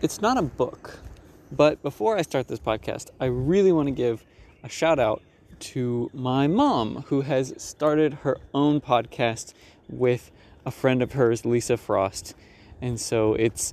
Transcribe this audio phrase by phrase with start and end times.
[0.00, 1.00] it's not a book,
[1.50, 4.24] but before I start this podcast, I really want to give
[4.62, 5.22] a shout out
[5.60, 9.54] to my mom, who has started her own podcast
[9.88, 10.30] with
[10.64, 12.34] a friend of hers, Lisa Frost.
[12.80, 13.72] And so it's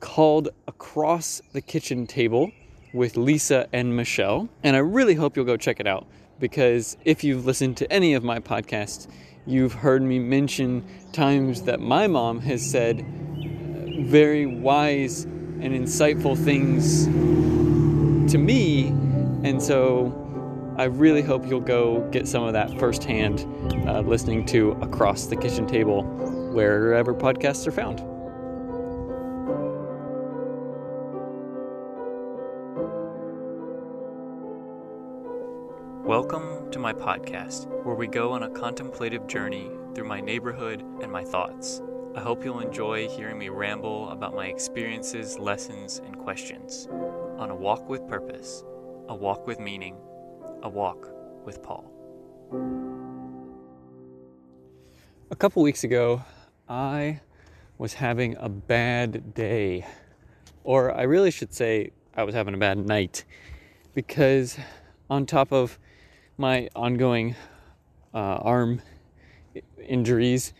[0.00, 2.52] called Across the Kitchen Table
[2.94, 4.48] with Lisa and Michelle.
[4.62, 6.06] And I really hope you'll go check it out
[6.40, 9.08] because if you've listened to any of my podcasts,
[9.46, 15.26] you've heard me mention times that my mom has said uh, very wise
[15.60, 17.06] and insightful things
[18.30, 18.88] to me.
[19.44, 20.22] And so
[20.76, 23.46] I really hope you'll go get some of that firsthand
[23.88, 26.02] uh, listening to Across the Kitchen Table
[26.52, 28.00] wherever podcasts are found.
[36.06, 41.10] Welcome to my podcast, where we go on a contemplative journey through my neighborhood and
[41.10, 41.80] my thoughts.
[42.16, 46.88] I hope you'll enjoy hearing me ramble about my experiences, lessons, and questions
[47.36, 48.64] on a walk with purpose,
[49.10, 49.98] a walk with meaning,
[50.62, 51.08] a walk
[51.44, 51.92] with Paul.
[55.30, 56.22] A couple weeks ago,
[56.70, 57.20] I
[57.76, 59.84] was having a bad day.
[60.64, 63.26] Or I really should say I was having a bad night
[63.92, 64.58] because
[65.10, 65.78] on top of
[66.38, 67.36] my ongoing
[68.14, 68.80] uh, arm
[69.86, 70.54] injuries,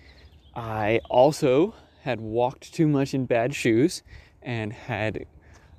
[0.57, 4.03] I also had walked too much in bad shoes
[4.41, 5.27] and had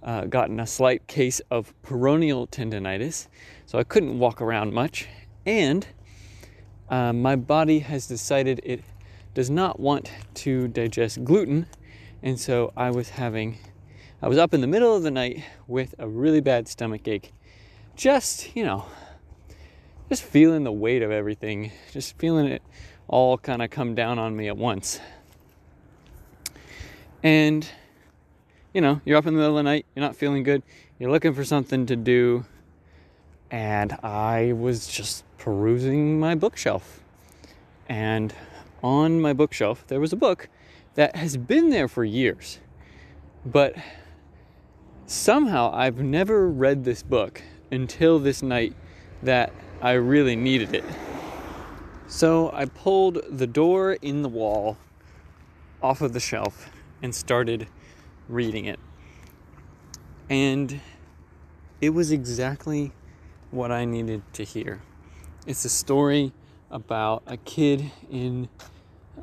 [0.03, 3.28] uh, gotten a slight case of peroneal tendonitis.
[3.66, 5.08] So I couldn't walk around much.
[5.48, 5.88] And
[6.89, 8.83] uh, my body has decided it
[9.33, 11.66] does not want to digest gluten.
[12.22, 13.58] And so I was having,
[14.22, 17.33] I was up in the middle of the night with a really bad stomach ache.
[17.95, 18.86] Just, you know,
[20.08, 22.61] just feeling the weight of everything, just feeling it
[23.08, 25.00] all kind of come down on me at once.
[27.24, 27.68] And,
[28.74, 30.62] you know, you're up in the middle of the night, you're not feeling good,
[31.00, 32.46] you're looking for something to do,
[33.50, 37.02] and I was just perusing my bookshelf.
[37.90, 38.34] And
[38.84, 40.50] on my bookshelf, there was a book
[40.96, 42.60] that has been there for years,
[43.46, 43.76] but
[45.06, 47.42] somehow I've never read this book
[47.72, 48.73] until this night
[49.23, 50.84] that I really needed it.
[52.08, 54.78] So I pulled the door in the wall
[55.84, 56.70] off of the shelf
[57.02, 57.68] and started
[58.30, 58.80] reading it.
[60.30, 60.80] And
[61.82, 62.94] it was exactly
[63.52, 64.82] what I needed to hear.
[65.46, 66.32] It's a story
[66.72, 68.48] about a kid in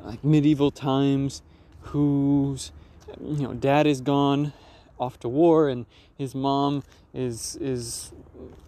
[0.03, 1.41] like medieval times
[1.81, 2.71] whose
[3.19, 4.53] you know dad is gone
[4.99, 5.85] off to war and
[6.17, 8.11] his mom is is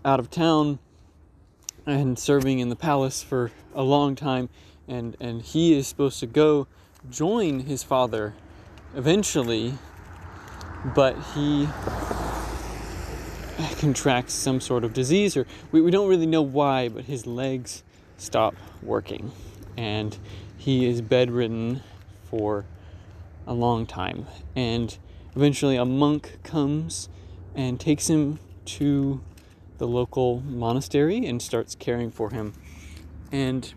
[0.05, 0.79] out of town
[1.87, 4.49] and serving in the palace for a long time
[4.87, 6.67] and and he is supposed to go
[7.09, 8.35] join his father
[8.95, 9.73] eventually
[10.93, 11.67] but he
[13.79, 17.83] contracts some sort of disease or we, we don't really know why but his legs
[18.17, 19.31] stop working.
[19.77, 20.17] And
[20.57, 21.81] he is bedridden
[22.29, 22.65] for
[23.45, 24.25] a long time.
[24.55, 24.97] And
[25.35, 27.09] eventually a monk comes
[27.55, 29.21] and takes him to
[29.77, 32.53] the local monastery and starts caring for him.
[33.31, 33.73] And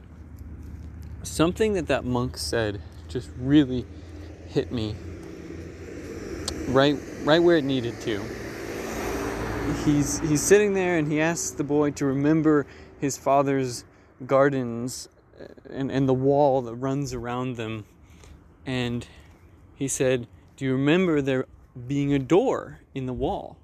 [1.23, 3.85] something that that monk said just really
[4.49, 4.97] hit me
[6.69, 8.23] right right where it needed to.
[9.85, 12.67] He's he's sitting there and he asks the boy to remember
[13.01, 13.85] his father's
[14.27, 15.09] gardens
[15.41, 17.85] uh, and, and the wall that runs around them.
[18.67, 19.07] And
[19.75, 21.47] he said, Do you remember there
[21.87, 23.57] being a door in the wall?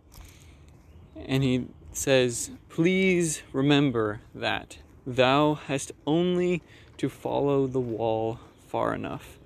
[1.14, 6.62] And he says, Please remember that thou hast only
[6.98, 9.38] to follow the wall far enough,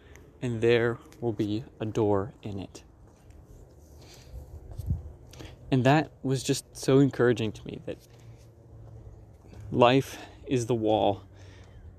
[0.43, 2.83] and there will be a door in it.
[5.71, 7.99] And that was just so encouraging to me that
[9.71, 11.23] life is the wall,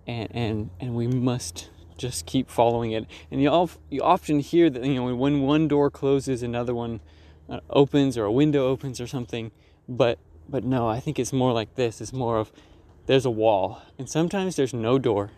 [0.05, 3.05] and, and, and we must just keep following it.
[3.29, 6.99] And you, all, you often hear that you know when one door closes, another one
[7.49, 9.51] uh, opens, or a window opens, or something.
[9.87, 10.19] But
[10.51, 12.01] but no, I think it's more like this.
[12.01, 12.51] It's more of
[13.07, 15.31] there's a wall, and sometimes there's no door.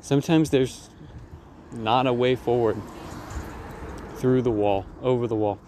[0.00, 0.90] Sometimes there's
[1.72, 2.76] not a way forward
[4.16, 5.60] through the wall, over the wall.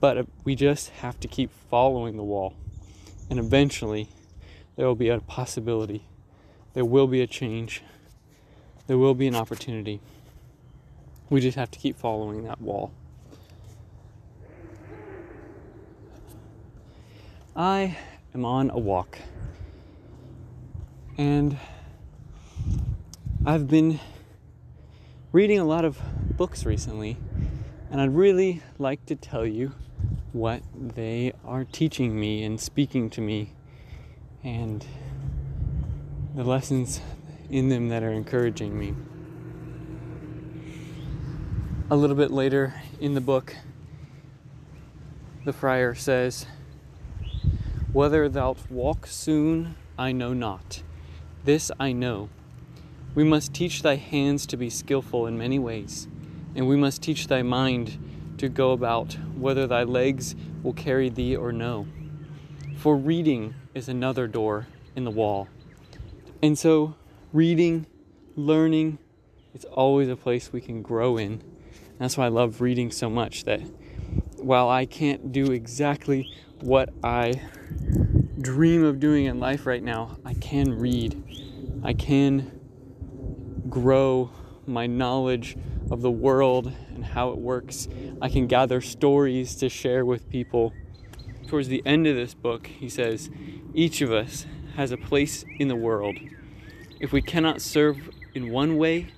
[0.00, 2.54] But uh, we just have to keep following the wall.
[3.30, 4.08] And eventually,
[4.76, 6.04] there will be a possibility.
[6.72, 7.82] There will be a change.
[8.86, 10.00] There will be an opportunity.
[11.30, 12.92] We just have to keep following that wall.
[17.56, 17.96] I
[18.34, 19.16] am on a walk.
[21.16, 21.56] And
[23.46, 24.00] I've been
[25.30, 25.96] reading a lot of
[26.36, 27.16] books recently.
[27.92, 29.70] And I'd really like to tell you
[30.32, 33.52] what they are teaching me and speaking to me
[34.42, 34.84] and
[36.34, 37.00] the lessons
[37.50, 38.96] in them that are encouraging me.
[41.88, 43.54] A little bit later in the book,
[45.44, 46.46] the friar says,
[47.94, 50.82] Whether thou walk soon, I know not.
[51.44, 52.28] This I know.
[53.14, 56.08] We must teach thy hands to be skillful in many ways,
[56.56, 57.96] and we must teach thy mind
[58.38, 61.86] to go about whether thy legs will carry thee or no.
[62.78, 65.46] For reading is another door in the wall.
[66.42, 66.96] And so,
[67.32, 67.86] reading,
[68.34, 68.98] learning,
[69.54, 71.44] it's always a place we can grow in.
[72.00, 73.60] That's why I love reading so much that
[74.38, 76.28] while I can't do exactly
[76.64, 77.42] what I
[78.40, 81.22] dream of doing in life right now, I can read.
[81.84, 82.58] I can
[83.68, 84.30] grow
[84.66, 85.58] my knowledge
[85.90, 87.86] of the world and how it works.
[88.22, 90.72] I can gather stories to share with people.
[91.48, 93.28] Towards the end of this book, he says,
[93.74, 96.16] Each of us has a place in the world.
[96.98, 99.08] If we cannot serve in one way,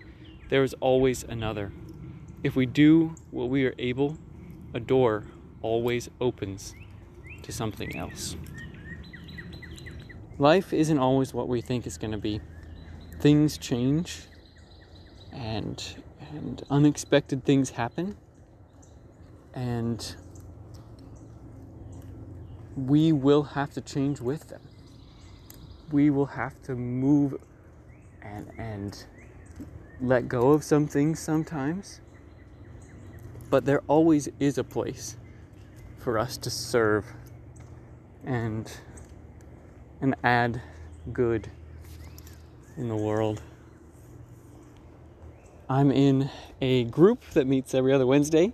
[0.49, 1.72] there is always another.
[2.42, 4.19] If we do what we are able,
[4.75, 5.28] a door
[5.62, 6.75] always opens
[7.46, 8.37] to something else.
[10.38, 12.40] Life isn't always what we think it's going to be.
[13.20, 14.22] Things change
[15.32, 15.82] and
[16.32, 18.16] and unexpected things happen
[19.54, 20.16] and
[22.75, 24.60] we will have to change with them
[25.92, 27.34] we will have to move
[28.22, 29.04] and and
[30.00, 32.00] let go of some things sometimes
[33.50, 35.16] but there always is a place
[35.99, 37.04] for us to serve
[38.26, 38.70] and
[40.02, 40.61] and add
[41.12, 41.50] good
[42.76, 43.40] in the world
[45.69, 46.31] I'm in
[46.61, 48.52] a group that meets every other Wednesday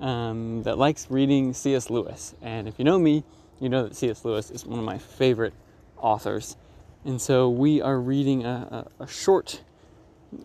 [0.00, 1.90] um, that likes reading C.S.
[1.90, 2.34] Lewis.
[2.40, 3.24] And if you know me,
[3.60, 4.24] you know that C.S.
[4.24, 5.52] Lewis is one of my favorite
[5.98, 6.56] authors.
[7.04, 9.60] And so we are reading a, a, a short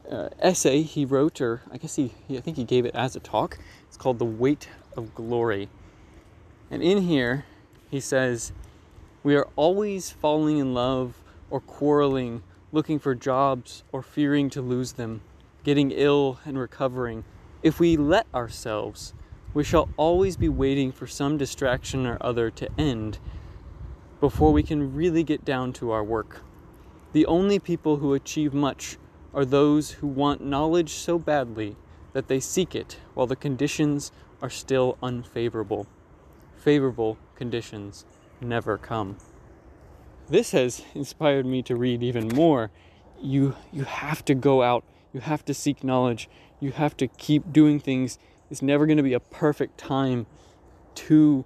[0.09, 3.15] uh, essay he wrote, or I guess he, he, I think he gave it as
[3.15, 3.57] a talk.
[3.87, 5.69] It's called The Weight of Glory.
[6.69, 7.45] And in here,
[7.91, 8.51] he says,
[9.21, 11.21] We are always falling in love
[11.51, 12.41] or quarreling,
[12.71, 15.21] looking for jobs or fearing to lose them
[15.63, 17.23] getting ill and recovering.
[17.61, 19.13] If we let ourselves,
[19.53, 23.19] we shall always be waiting for some distraction or other to end
[24.19, 26.41] before we can really get down to our work.
[27.13, 28.97] The only people who achieve much
[29.33, 31.75] are those who want knowledge so badly
[32.13, 34.11] that they seek it while the conditions
[34.41, 35.87] are still unfavorable.
[36.61, 38.05] Favorable conditions
[38.39, 39.17] never come.
[40.29, 42.71] This has inspired me to read even more.
[43.21, 46.29] You, you have to go out you have to seek knowledge.
[46.59, 48.17] You have to keep doing things.
[48.49, 50.25] It's never going to be a perfect time
[50.95, 51.45] to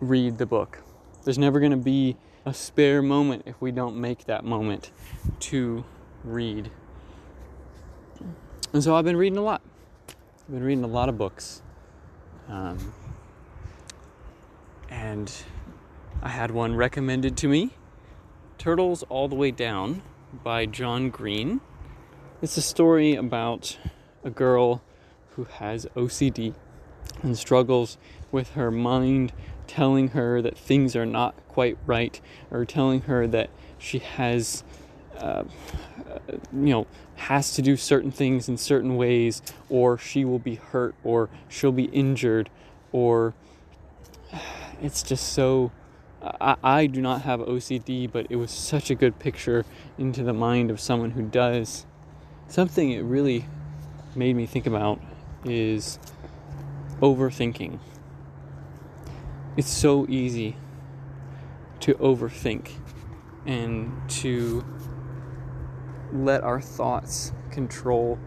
[0.00, 0.82] read the book.
[1.24, 2.16] There's never going to be
[2.46, 4.90] a spare moment if we don't make that moment
[5.40, 5.84] to
[6.22, 6.70] read.
[8.72, 9.62] And so I've been reading a lot.
[10.08, 11.62] I've been reading a lot of books.
[12.48, 12.92] Um,
[14.94, 15.32] and
[16.22, 17.70] I had one recommended to me
[18.58, 20.02] Turtles All the Way Down
[20.44, 21.60] by John Green.
[22.40, 23.76] It's a story about
[24.22, 24.82] a girl
[25.30, 26.54] who has OCD
[27.22, 27.98] and struggles
[28.30, 29.32] with her mind
[29.66, 32.20] telling her that things are not quite right
[32.50, 34.62] or telling her that she has
[35.18, 35.42] uh,
[36.52, 36.86] you know
[37.16, 41.72] has to do certain things in certain ways or she will be hurt or she'll
[41.72, 42.50] be injured
[42.92, 43.34] or
[44.84, 45.72] it's just so
[46.22, 49.64] I, I do not have OCD but it was such a good picture
[49.98, 51.86] into the mind of someone who does
[52.48, 53.46] Something it really
[54.14, 55.00] made me think about
[55.44, 55.98] is
[57.00, 57.78] overthinking.
[59.56, 60.56] It's so easy
[61.80, 62.70] to overthink
[63.46, 64.64] and to
[66.12, 68.18] let our thoughts control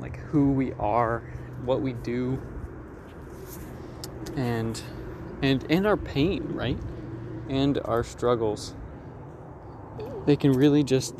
[0.00, 1.20] like who we are,
[1.64, 2.40] what we do
[4.34, 4.82] and
[5.42, 6.78] and and our pain, right?
[7.48, 8.74] And our struggles.
[10.24, 11.14] They can really just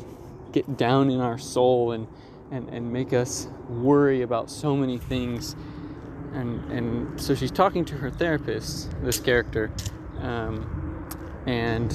[0.51, 2.07] get down in our soul and
[2.53, 5.55] and, and make us worry about so many things.
[6.33, 9.71] And, and so she's talking to her therapist, this character,
[10.19, 11.07] um,
[11.45, 11.91] and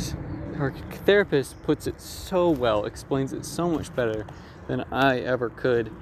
[0.57, 0.73] her
[1.07, 4.27] therapist puts it so well, explains it so much better
[4.67, 5.93] than I ever could.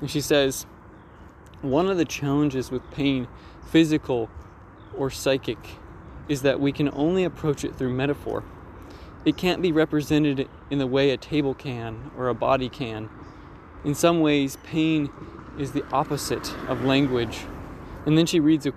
[0.00, 0.66] And she says,
[1.62, 3.28] one of the challenges with pain,
[3.70, 4.30] physical
[4.96, 5.58] or psychic,
[6.28, 8.44] is that we can only approach it through metaphor.
[9.24, 13.10] It can't be represented in the way a table can or a body can.
[13.84, 15.10] In some ways, pain
[15.58, 17.40] is the opposite of language.
[18.04, 18.72] And then she reads a,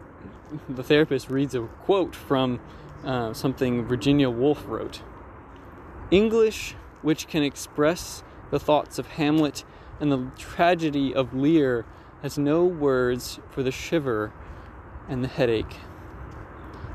[0.68, 2.60] the therapist reads a quote from
[3.04, 5.02] uh, something Virginia Woolf wrote
[6.12, 9.64] English, which can express the thoughts of Hamlet
[10.00, 11.86] and the tragedy of Lear,
[12.22, 14.32] has no words for the shiver
[15.08, 15.78] and the headache.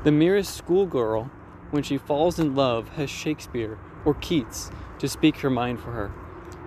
[0.05, 1.31] The merest schoolgirl,
[1.71, 4.69] when she falls in love, has Shakespeare or Keats
[4.99, 6.11] to speak her mind for her.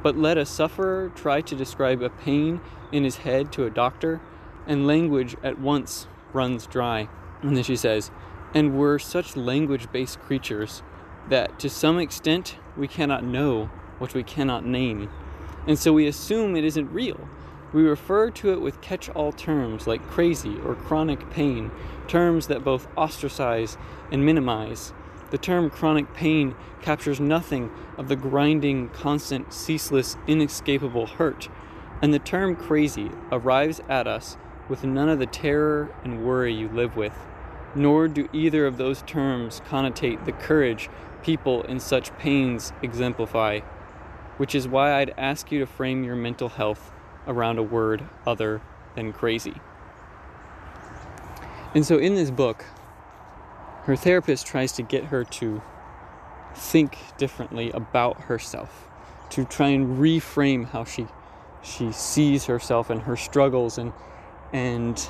[0.03, 4.21] But let a sufferer try to describe a pain in his head to a doctor,
[4.67, 7.09] and language at once runs dry.
[7.41, 8.11] And then she says,
[8.55, 10.83] And we're such language based creatures
[11.29, 13.67] that to some extent we cannot know
[13.99, 15.09] what we cannot name.
[15.65, 17.29] And so we assume it isn't real.
[17.71, 21.71] We refer to it with catch all terms like crazy or chronic pain,
[22.07, 23.77] terms that both ostracize
[24.11, 24.95] and minimize.
[25.31, 31.51] The term chronic pain captures nothing of the grinding, constant, ceaseless, inescapable hurt,
[32.01, 34.39] and the term crazy arrives at us
[34.71, 37.13] with none of the terror and worry you live with.
[37.75, 40.89] Nor do either of those terms connotate the courage
[41.23, 43.61] people in such pains exemplify,
[44.39, 46.93] which is why I'd ask you to frame your mental health
[47.29, 48.61] around a word other
[48.97, 49.55] than crazy.
[51.75, 52.65] And so in this book,
[53.85, 55.63] her therapist tries to get her to
[56.55, 58.89] think differently about herself,
[59.31, 61.07] to try and reframe how she
[61.63, 63.93] she sees herself and her struggles and
[64.53, 65.09] and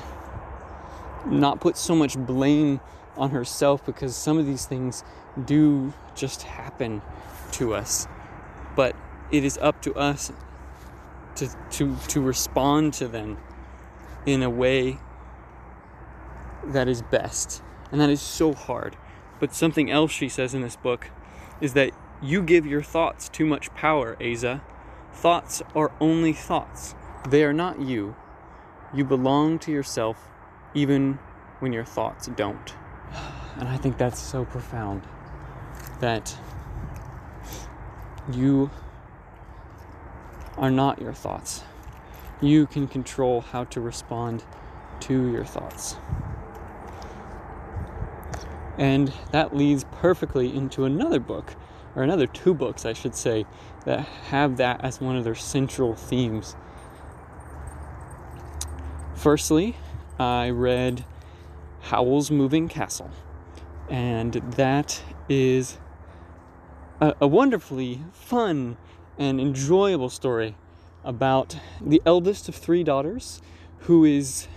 [1.25, 2.79] not put so much blame
[3.17, 5.03] on herself because some of these things
[5.45, 7.01] do just happen
[7.53, 8.07] to us.
[8.75, 8.95] But
[9.31, 10.31] it is up to us
[11.35, 13.37] to to to respond to them
[14.25, 14.99] in a way
[16.63, 17.63] that is best.
[17.91, 18.97] And that is so hard.
[19.39, 21.09] But something else she says in this book
[21.61, 24.61] is that you give your thoughts too much power, Aza.
[25.13, 26.95] Thoughts are only thoughts.
[27.27, 28.15] They are not you.
[28.93, 30.29] You belong to yourself
[30.73, 31.19] even
[31.59, 32.73] when your thoughts don't.
[33.57, 35.03] And I think that's so profound
[35.99, 36.37] that
[38.31, 38.69] you
[40.59, 41.63] are not your thoughts.
[42.41, 44.43] You can control how to respond
[45.01, 45.95] to your thoughts.
[48.77, 51.55] And that leads perfectly into another book,
[51.95, 53.45] or another two books, I should say,
[53.85, 56.55] that have that as one of their central themes.
[59.15, 59.75] Firstly,
[60.17, 61.03] I read
[61.81, 63.09] Howl's Moving Castle,
[63.89, 65.77] and that is
[67.01, 68.77] a, a wonderfully fun
[69.19, 70.55] and enjoyable story
[71.03, 73.41] about the eldest of three daughters
[73.79, 74.47] who is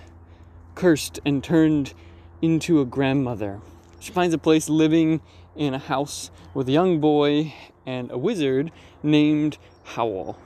[0.75, 1.93] cursed and turned
[2.41, 3.61] into a grandmother.
[4.01, 5.21] She finds a place living
[5.57, 7.53] in a house with a young boy
[7.85, 8.71] and a wizard
[9.03, 10.39] named Howl.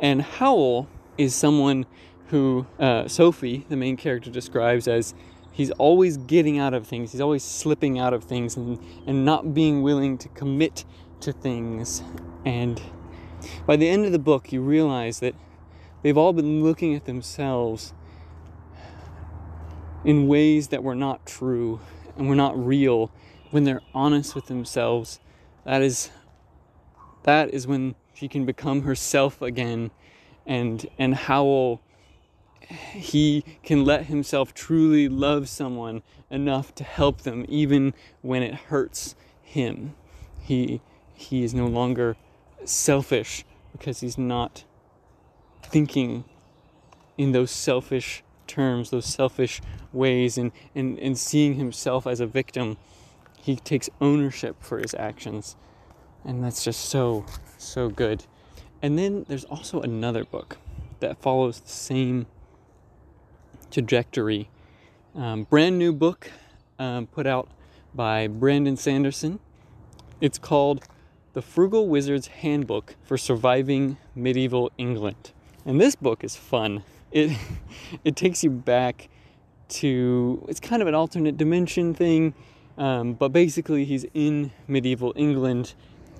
[0.00, 1.86] And Howl is someone
[2.28, 5.14] who uh, Sophie, the main character, describes as
[5.52, 9.54] he's always getting out of things, he's always slipping out of things and, and not
[9.54, 10.84] being willing to commit
[11.20, 12.02] to things.
[12.44, 12.80] And
[13.66, 15.34] by the end of the book, you realize that
[16.02, 17.92] they've all been looking at themselves
[20.04, 21.80] in ways that were not true
[22.16, 23.10] and were not real.
[23.50, 25.20] When they're honest with themselves,
[25.64, 26.10] that is
[27.24, 29.90] that is when she can become herself again
[30.46, 31.80] and and Howl
[32.68, 39.14] he can let himself truly love someone enough to help them even when it hurts
[39.42, 39.94] him.
[40.40, 40.80] He
[41.14, 42.16] he is no longer
[42.68, 44.64] selfish because he's not
[45.62, 46.24] thinking
[47.18, 49.60] in those selfish terms, those selfish
[49.92, 52.76] ways, and, and, and seeing himself as a victim.
[53.40, 55.56] He takes ownership for his actions.
[56.24, 57.24] And that's just so,
[57.58, 58.24] so good.
[58.82, 60.58] And then there's also another book
[61.00, 62.26] that follows the same
[63.70, 64.48] trajectory.
[65.14, 66.30] Um, brand new book
[66.78, 67.48] um, put out
[67.94, 69.38] by Brandon Sanderson.
[70.20, 70.84] It's called
[71.36, 75.32] The Frugal Wizard's Handbook for Surviving Medieval England.
[75.66, 76.82] And this book is fun.
[77.12, 77.36] It
[78.04, 79.10] it takes you back
[79.68, 82.32] to it's kind of an alternate dimension thing,
[82.78, 85.74] um, but basically he's in medieval England,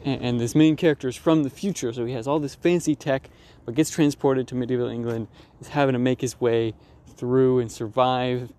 [0.05, 2.95] and, and this main character is from the future, so he has all this fancy
[2.95, 3.31] tech,
[3.65, 5.29] but gets transported to medieval England.
[5.63, 6.75] Is having to make his way
[7.07, 8.53] through and survive,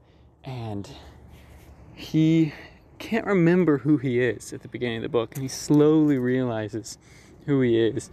[0.43, 0.89] and
[1.93, 2.51] he
[2.97, 6.97] can't remember who he is at the beginning of the book, and he slowly realizes
[7.45, 8.09] who he is,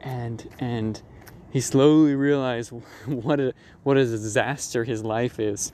[0.00, 1.02] and and
[1.50, 2.70] he slowly realizes
[3.06, 5.72] what a what a disaster his life is.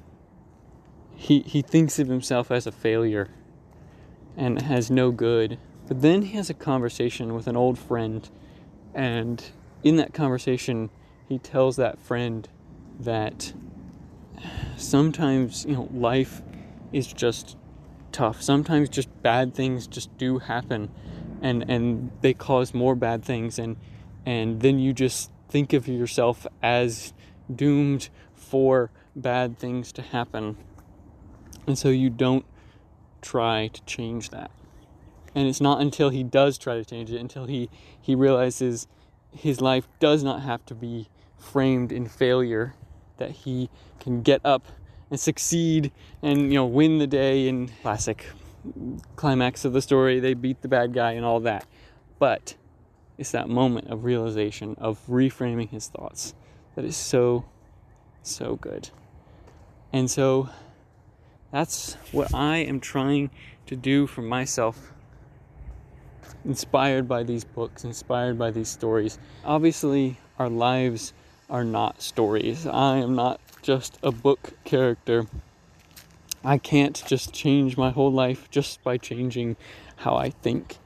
[1.14, 3.28] He he thinks of himself as a failure
[4.37, 5.59] and has no good.
[5.88, 8.28] But then he has a conversation with an old friend,
[8.95, 9.45] and
[9.83, 10.90] in that conversation,
[11.28, 12.49] he tells that friend
[12.99, 13.52] that
[14.76, 16.42] sometimes, you know, life
[16.92, 17.57] is just
[18.12, 18.42] tough.
[18.42, 20.90] Sometimes just bad things just do happen
[21.40, 23.76] and and they cause more bad things and
[24.25, 27.12] and then you just think of yourself as
[27.54, 30.57] doomed for bad things to happen.
[31.66, 32.45] And so you don't
[33.21, 34.50] try to change that.
[35.35, 38.87] And it's not until he does try to change it, until he, he realizes
[39.35, 42.75] his life does not have to be framed in failure,
[43.16, 44.66] that he can get up
[45.12, 45.92] and succeed
[46.23, 48.25] and you know win the day in classic
[49.14, 51.66] climax of the story they beat the bad guy and all that.
[52.19, 52.57] But
[53.19, 56.35] it's that moment of realization of reframing his thoughts
[56.75, 57.45] that is so
[58.23, 58.88] so good.
[59.92, 60.49] And so
[61.50, 63.28] that's what i am trying
[63.66, 64.95] to do for myself
[66.47, 69.19] inspired by these books inspired by these stories.
[69.45, 71.12] Obviously our lives
[71.50, 72.66] are not stories.
[72.66, 75.26] I am not just a book character.
[76.45, 79.57] I can't just change my whole life just by changing
[79.97, 80.78] how I think.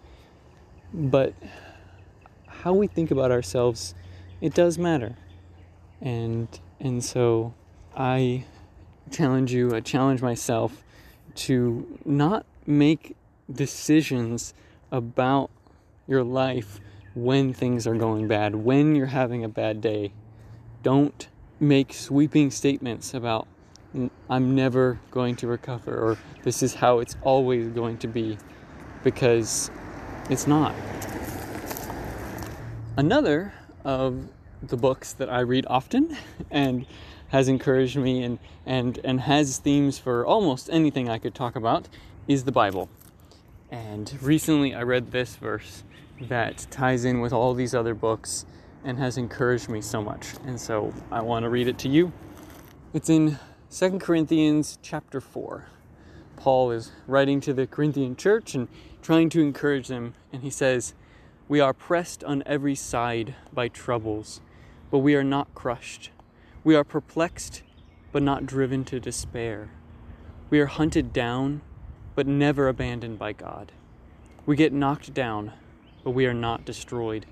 [0.92, 1.34] But
[2.46, 3.94] how we think about ourselves,
[4.40, 5.16] it does matter.
[6.00, 7.54] And and so
[7.96, 8.44] I
[9.10, 10.84] challenge you, I challenge myself
[11.36, 13.16] to not make
[13.50, 14.52] decisions
[14.90, 15.50] about
[16.06, 16.80] your life
[17.14, 20.12] when things are going bad, when you're having a bad day.
[20.82, 21.28] Don't
[21.60, 23.48] make sweeping statements about
[24.28, 28.36] I'm never going to recover or this is how it's always going to be
[29.02, 29.70] because
[30.28, 30.74] it's not.
[32.96, 34.28] Another of
[34.62, 36.16] the books that I read often
[36.50, 36.86] and
[37.28, 41.88] has encouraged me and, and, and has themes for almost anything I could talk about
[42.28, 42.88] is the Bible.
[43.70, 45.84] And recently I read this verse
[46.20, 48.46] that ties in with all these other books
[48.86, 50.28] and has encouraged me so much.
[50.46, 52.12] And so I want to read it to you.
[52.94, 53.38] It's in
[53.70, 55.66] 2 Corinthians chapter 4.
[56.36, 58.68] Paul is writing to the Corinthian church and
[59.02, 60.94] trying to encourage them, and he says,
[61.48, 64.40] We are pressed on every side by troubles,
[64.92, 66.10] but we are not crushed.
[66.62, 67.64] We are perplexed,
[68.12, 69.68] but not driven to despair.
[70.48, 71.60] We are hunted down,
[72.14, 73.72] but never abandoned by God.
[74.46, 75.52] We get knocked down,
[76.04, 77.26] but we are not destroyed.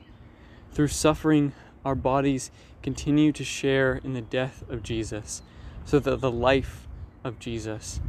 [0.75, 1.53] Through suffering,
[1.85, 2.51] our bodies
[2.83, 5.43] continue to share in the death of Jesus,
[5.85, 6.89] so that the life
[7.23, 8.01] of Jesus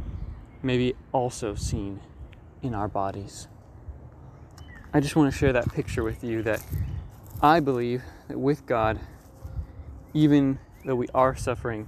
[0.62, 2.00] may be also seen
[2.62, 3.46] in our bodies.
[4.92, 6.60] I just want to share that picture with you that
[7.40, 8.98] I believe that with God,
[10.12, 11.86] even though we are suffering,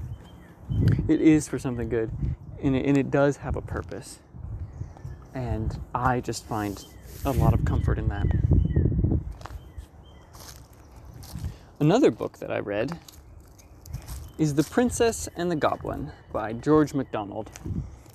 [1.08, 2.10] it is for something good
[2.62, 4.20] and it, and it does have a purpose.
[5.34, 6.84] And I just find
[7.24, 8.26] a lot of comfort in that.
[11.80, 12.98] Another book that I read
[14.36, 17.52] is The Princess and the Goblin by George MacDonald.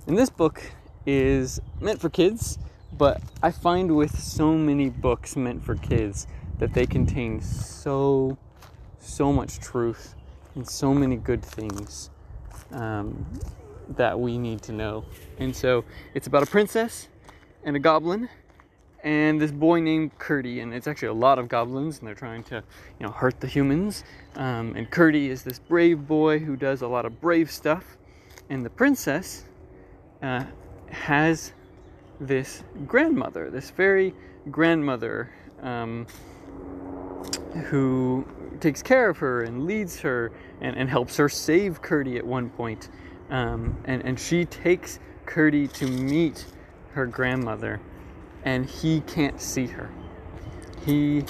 [0.05, 0.61] And this book
[1.05, 2.57] is meant for kids,
[2.97, 6.27] but I find with so many books meant for kids
[6.59, 8.37] that they contain so,
[8.99, 10.15] so much truth
[10.55, 12.09] and so many good things
[12.73, 13.25] um,
[13.87, 15.05] that we need to know.
[15.39, 17.07] And so it's about a princess
[17.63, 18.27] and a goblin
[19.03, 22.43] and this boy named Curdie, and it's actually a lot of goblins, and they're trying
[22.45, 22.55] to,
[22.99, 24.03] you know, hurt the humans.
[24.35, 27.97] Um, and Curdie is this brave boy who does a lot of brave stuff,
[28.49, 29.43] and the princess
[30.21, 30.45] uh,
[30.89, 31.51] has
[32.19, 34.13] this grandmother, this fairy
[34.49, 35.29] grandmother,
[35.61, 36.07] um,
[37.65, 38.25] who
[38.61, 42.49] takes care of her and leads her and, and helps her save Curdie at one
[42.49, 42.89] point.
[43.29, 46.45] Um, and, and she takes Curdie to meet
[46.93, 47.81] her grandmother
[48.45, 49.89] and he can't see her.
[50.85, 51.23] He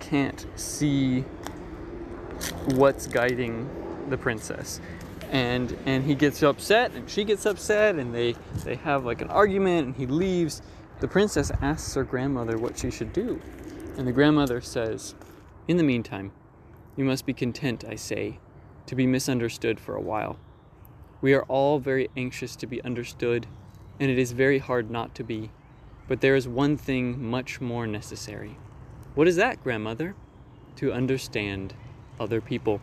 [0.00, 1.24] can't see
[2.74, 3.68] what's guiding
[4.08, 4.80] the princess.
[5.30, 9.28] And and he gets upset and she gets upset and they they have like an
[9.28, 10.62] argument and he leaves.
[11.00, 13.40] The princess asks her grandmother what she should do.
[13.98, 15.14] And the grandmother says,
[15.66, 16.32] "In the meantime,
[16.96, 18.38] you must be content, I say,
[18.86, 20.38] to be misunderstood for a while.
[21.20, 23.46] We are all very anxious to be understood,
[23.98, 25.50] and it is very hard not to be."
[26.08, 28.58] But there is one thing much more necessary.
[29.14, 30.14] What is that, grandmother?
[30.76, 31.74] To understand
[32.20, 32.80] other people.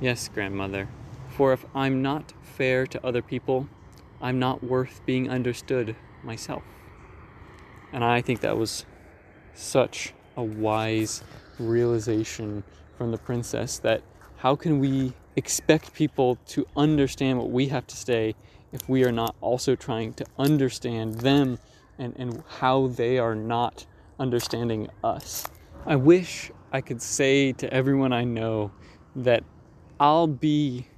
[0.00, 0.88] Yes, grandmother,
[1.28, 3.68] for if I'm not fair to other people,
[4.20, 6.62] I'm not worth being understood myself.
[7.92, 8.84] And I think that was
[9.54, 11.22] such a wise
[11.58, 12.62] realization
[12.98, 14.02] from the princess that
[14.38, 18.34] how can we expect people to understand what we have to say
[18.72, 21.58] if we are not also trying to understand them
[21.98, 23.86] and, and how they are not
[24.18, 25.46] understanding us.
[25.84, 28.72] I wish I could say to everyone I know
[29.14, 29.44] that
[30.00, 30.88] I'll be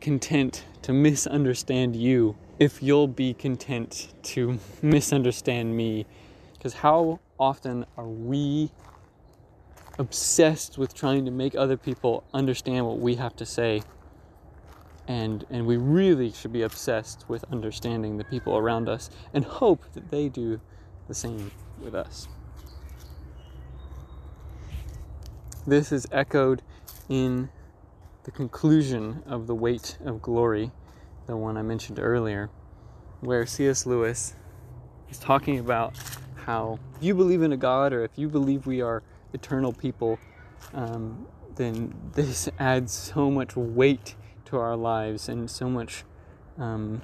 [0.00, 6.06] content to misunderstand you if you'll be content to misunderstand me.
[6.54, 8.70] Because how often are we
[9.98, 13.82] obsessed with trying to make other people understand what we have to say?
[15.08, 19.84] And, and we really should be obsessed with understanding the people around us and hope
[19.92, 20.60] that they do
[21.06, 22.28] the same with us.
[25.66, 26.62] This is echoed
[27.08, 27.48] in
[28.24, 30.72] the conclusion of The Weight of Glory,
[31.26, 32.50] the one I mentioned earlier,
[33.20, 33.86] where C.S.
[33.86, 34.34] Lewis
[35.10, 35.96] is talking about
[36.34, 40.18] how if you believe in a God or if you believe we are eternal people,
[40.74, 44.14] um, then this adds so much weight
[44.46, 46.04] to our lives and so much
[46.58, 47.02] um,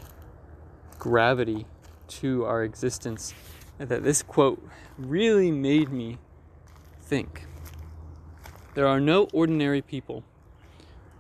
[0.98, 1.66] gravity
[2.09, 3.35] to our existence
[3.78, 4.62] that this quote
[4.96, 6.18] really made me
[7.00, 7.46] think.
[8.74, 10.24] There are no ordinary people.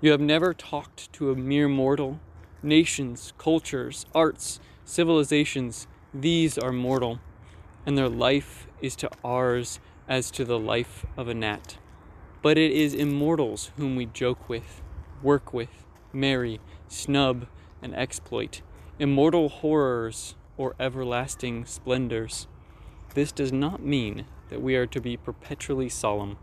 [0.00, 2.20] You have never talked to a mere mortal.
[2.62, 7.18] Nations, cultures, arts, civilizations, these are mortal,
[7.84, 11.78] and their life is to ours as to the life of a gnat.
[12.42, 14.82] But it is immortals whom we joke with,
[15.22, 17.46] work with, marry, snub,
[17.82, 18.62] and exploit,
[18.98, 22.46] immortal horrors or everlasting splendors.
[23.14, 26.38] This does not mean that we are to be perpetually solemn.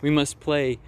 [0.00, 0.78] We must play,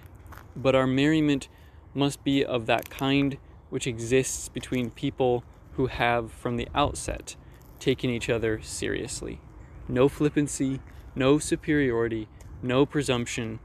[0.55, 1.47] but our merriment
[1.93, 3.37] must be of that kind
[3.69, 7.35] which exists between people who have from the outset
[7.79, 9.39] taken each other seriously.
[9.87, 10.79] No flippancy,
[11.15, 12.27] no superiority,
[12.61, 13.59] no presumption.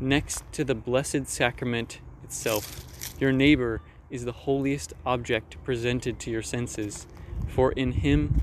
[0.00, 2.84] Next to the blessed sacrament itself,
[3.20, 7.06] your neighbor is the holiest object presented to your senses,
[7.46, 8.40] for in him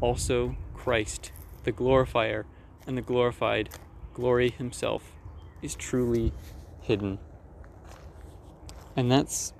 [0.00, 1.32] also Christ,
[1.64, 2.46] the glorifier
[2.86, 3.70] and the glorified,
[4.14, 5.12] glory himself,
[5.60, 6.32] is truly
[6.80, 7.18] hidden.
[8.96, 9.52] And that's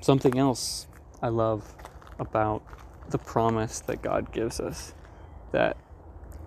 [0.00, 0.86] something else
[1.22, 1.74] I love
[2.18, 2.62] about
[3.10, 4.94] the promise that God gives us
[5.52, 5.76] that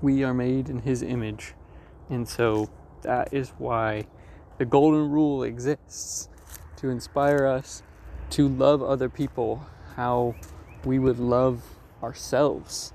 [0.01, 1.53] we are made in His image.
[2.09, 2.69] And so
[3.03, 4.05] that is why
[4.57, 6.29] the golden rule exists
[6.85, 7.81] to inspire us
[8.29, 10.35] to love other people how
[10.83, 11.63] we would love
[12.03, 12.93] ourselves.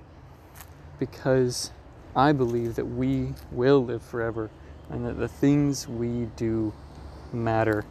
[0.99, 1.73] Because
[2.15, 4.51] I believe that we will live forever
[4.89, 6.73] and that the things we do
[7.33, 7.85] matter.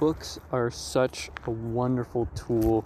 [0.00, 2.84] Books are such a wonderful tool,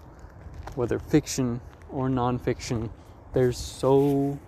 [0.74, 2.90] whether fiction or nonfiction.
[3.32, 4.38] There's so,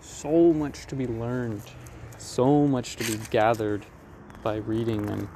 [0.00, 1.62] so much to be learned,
[2.18, 3.86] so much to be gathered
[4.44, 5.28] by reading them.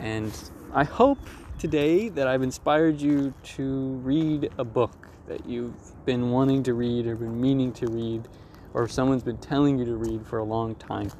[0.00, 0.32] And
[0.74, 1.20] I hope
[1.58, 7.06] today that I've inspired you to read a book that you've been wanting to read
[7.06, 8.28] or been meaning to read
[8.74, 11.12] or someone's been telling you to read for a long time.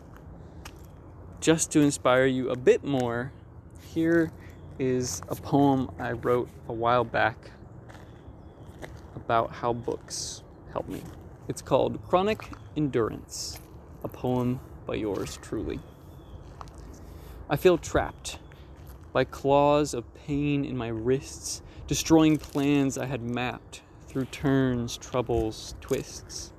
[1.40, 3.32] Just to inspire you a bit more,
[3.94, 4.32] here
[4.80, 7.52] is a poem I wrote a while back
[9.14, 10.42] about how books
[10.72, 11.00] help me.
[11.46, 13.60] It's called Chronic Endurance,
[14.02, 15.78] a poem by yours truly.
[17.48, 18.38] I feel trapped
[19.12, 25.74] by claws of pain in my wrists, destroying plans I had mapped through turns, troubles,
[25.82, 26.52] twists.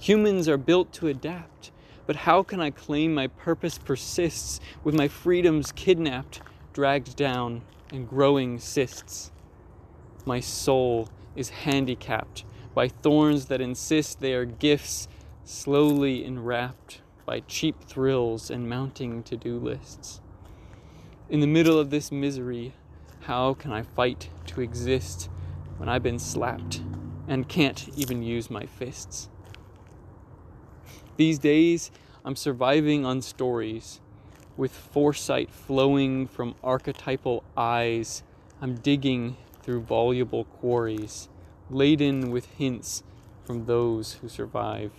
[0.00, 1.70] Humans are built to adapt,
[2.06, 6.42] but how can I claim my purpose persists with my freedoms kidnapped,
[6.74, 9.32] dragged down, and growing cysts?
[10.26, 15.08] My soul is handicapped by thorns that insist they are gifts,
[15.44, 20.22] slowly enwrapped by cheap thrills and mounting to do lists.
[21.28, 22.72] In the middle of this misery,
[23.20, 25.28] how can I fight to exist
[25.76, 26.80] when I've been slapped
[27.26, 29.28] and can't even use my fists?
[31.18, 31.90] These days,
[32.24, 34.00] I'm surviving on stories
[34.56, 38.22] with foresight flowing from archetypal eyes.
[38.62, 41.28] I'm digging through voluble quarries,
[41.68, 43.02] laden with hints
[43.44, 44.92] from those who survive.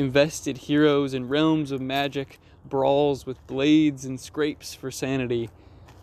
[0.00, 5.50] Invested heroes in realms of magic brawls with blades and scrapes for sanity,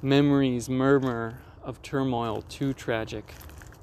[0.03, 3.33] memories murmur of turmoil too tragic,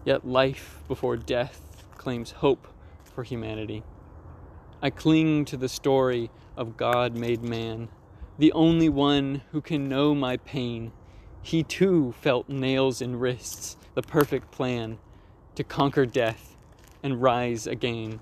[0.05, 2.69] yet life before death claims hope
[3.03, 3.83] for humanity.
[4.81, 7.89] I cling to the story of God made man,
[8.39, 10.93] the only one who can know my pain.
[11.43, 14.99] He too felt nails in wrists, the perfect plan
[15.57, 16.55] to conquer death
[17.03, 18.21] and rise again.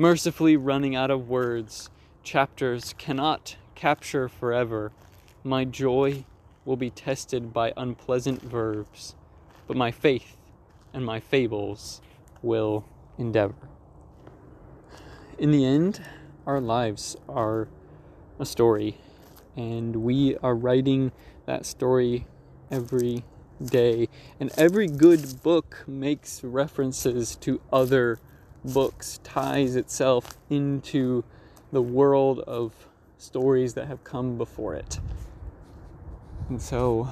[0.00, 1.90] Mercifully running out of words,
[2.22, 4.92] chapters cannot capture forever.
[5.42, 6.24] My joy
[6.64, 9.16] will be tested by unpleasant verbs,
[9.66, 10.36] but my faith
[10.94, 12.00] and my fables
[12.42, 12.84] will
[13.18, 13.56] endeavor.
[15.36, 16.00] In the end,
[16.46, 17.66] our lives are
[18.38, 18.98] a story,
[19.56, 21.10] and we are writing
[21.46, 22.28] that story
[22.70, 23.24] every
[23.60, 24.08] day.
[24.38, 28.20] And every good book makes references to other
[28.64, 31.24] books, ties itself into
[31.72, 32.72] the world of
[33.16, 35.00] stories that have come before it.
[36.48, 37.08] And so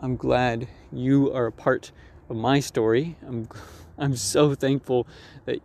[0.00, 1.92] I'm glad you are a part
[2.28, 3.16] of my story.
[3.26, 3.48] I'm
[3.98, 5.06] I'm so thankful
[5.44, 5.60] that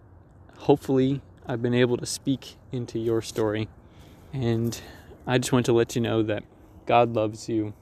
[0.57, 3.69] hopefully I've been able to speak into your story.
[4.33, 4.79] And
[5.25, 6.43] I just want to let you know that
[6.85, 7.73] God loves you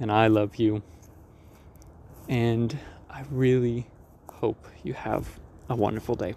[0.00, 0.82] and I love you.
[2.28, 2.76] And
[3.08, 3.86] I really
[4.28, 6.34] hope you have a wonderful day.